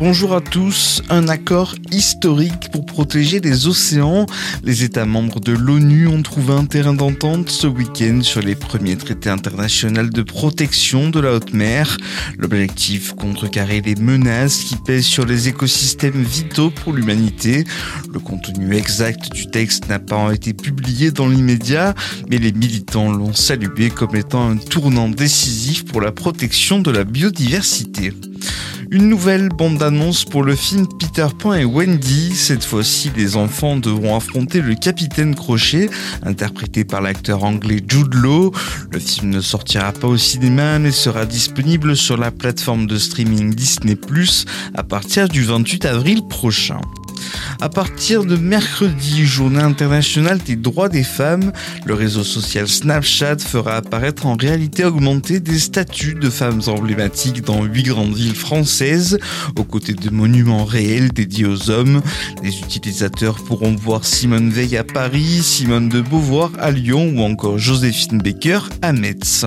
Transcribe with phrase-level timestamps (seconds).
[0.00, 1.02] Bonjour à tous.
[1.10, 4.24] Un accord historique pour protéger les océans.
[4.64, 8.96] Les États membres de l'ONU ont trouvé un terrain d'entente ce week-end sur les premiers
[8.96, 11.98] traités internationaux de protection de la haute mer.
[12.38, 17.64] L'objectif contrecarrer les menaces qui pèsent sur les écosystèmes vitaux pour l'humanité.
[18.10, 21.94] Le contenu exact du texte n'a pas été publié dans l'immédiat,
[22.30, 27.04] mais les militants l'ont salué comme étant un tournant décisif pour la protection de la
[27.04, 28.14] biodiversité.
[28.92, 32.34] Une nouvelle bande-annonce pour le film Peter Pan et Wendy.
[32.34, 35.88] Cette fois-ci, les enfants devront affronter le capitaine Crochet,
[36.24, 38.52] interprété par l'acteur anglais Jude Law.
[38.90, 43.54] Le film ne sortira pas au cinéma, mais sera disponible sur la plateforme de streaming
[43.54, 43.96] Disney
[44.74, 46.80] à partir du 28 avril prochain.
[47.60, 51.52] À partir de mercredi, journée internationale des droits des femmes,
[51.84, 57.64] le réseau social Snapchat fera apparaître en réalité augmentée des statues de femmes emblématiques dans
[57.64, 59.18] huit grandes villes françaises,
[59.56, 62.02] aux côtés de monuments réels dédiés aux hommes.
[62.42, 67.58] Les utilisateurs pourront voir Simone Veil à Paris, Simone de Beauvoir à Lyon ou encore
[67.58, 69.44] Joséphine Baker à Metz.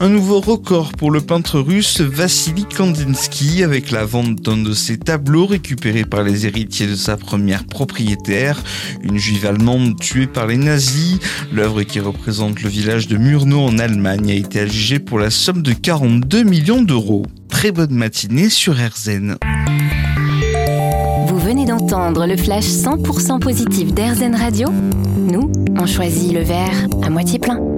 [0.00, 4.96] Un nouveau record pour le peintre russe Vassili Kandinsky avec la vente d'un de ses
[4.96, 8.62] tableaux récupérés par les héritiers de sa première propriétaire,
[9.02, 11.18] une juive allemande tuée par les nazis.
[11.52, 15.62] L'œuvre qui représente le village de Murnau en Allemagne a été adjugée pour la somme
[15.62, 17.26] de 42 millions d'euros.
[17.48, 19.36] Très bonne matinée sur RZN.
[21.26, 24.68] Vous venez d'entendre le flash 100% positif d'RZN Radio
[25.16, 27.77] Nous, on choisit le verre à moitié plein.